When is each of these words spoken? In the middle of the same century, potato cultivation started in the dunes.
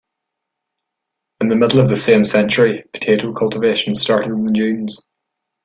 In 1.41 1.49
the 1.49 1.55
middle 1.55 1.79
of 1.79 1.87
the 1.87 1.95
same 1.95 2.25
century, 2.25 2.83
potato 2.91 3.33
cultivation 3.33 3.93
started 3.93 4.31
in 4.31 4.47
the 4.47 4.51
dunes. 4.51 5.03